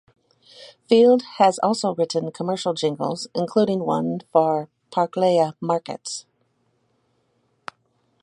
[0.89, 6.25] Field has also written commercial jingles, including one for Parklea Markets.